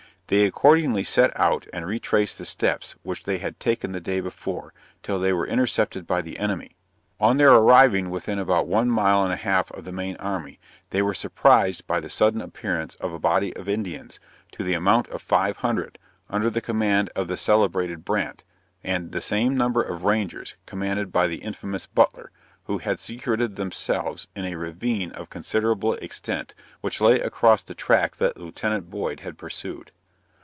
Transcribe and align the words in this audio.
They 0.27 0.45
accordingly 0.45 1.03
set 1.03 1.37
out 1.37 1.67
and 1.73 1.85
retraced 1.85 2.37
the 2.37 2.45
steps 2.45 2.95
which 3.03 3.25
they 3.25 3.39
had 3.39 3.59
taken 3.59 3.91
the 3.91 3.99
day 3.99 4.21
before, 4.21 4.73
till 5.03 5.19
they 5.19 5.33
were 5.33 5.45
intercepted 5.45 6.07
by 6.07 6.21
the 6.21 6.39
enemy. 6.39 6.77
On 7.19 7.35
their 7.35 7.53
arriving 7.53 8.09
within 8.09 8.39
about 8.39 8.65
one 8.65 8.89
mile 8.89 9.25
and 9.25 9.33
a 9.33 9.35
half 9.35 9.69
of 9.73 9.83
the 9.83 9.91
main 9.91 10.15
army, 10.21 10.57
they 10.91 11.01
were 11.01 11.13
surprized 11.13 11.85
by 11.85 11.99
the 11.99 12.09
sudden 12.09 12.39
appearance 12.39 12.95
of 12.95 13.11
a 13.11 13.19
body 13.19 13.53
of 13.57 13.67
Indians, 13.67 14.21
to 14.53 14.63
the 14.63 14.73
amount 14.73 15.09
of 15.09 15.21
five 15.21 15.57
hundred, 15.57 15.99
under 16.29 16.49
the 16.49 16.61
command 16.61 17.09
of 17.13 17.27
the 17.27 17.35
celebrated 17.35 18.05
Brandt, 18.05 18.45
and 18.85 19.11
the 19.11 19.19
same 19.19 19.57
number 19.57 19.81
of 19.81 20.05
Rangers, 20.05 20.55
commanded 20.65 21.11
by 21.11 21.27
the 21.27 21.41
infamous 21.43 21.87
Butler, 21.87 22.31
who 22.67 22.77
had 22.77 22.99
secreted 22.99 23.57
themselves 23.57 24.27
in 24.33 24.45
a 24.45 24.55
ravine 24.55 25.11
of 25.11 25.29
considerable 25.29 25.95
extent, 25.95 26.55
which 26.79 27.01
lay 27.01 27.19
across 27.19 27.63
the 27.63 27.75
track 27.75 28.15
that 28.15 28.37
Lieut. 28.37 28.89
Boyd 28.89 29.19
had 29.19 29.37
pursued. 29.37 29.91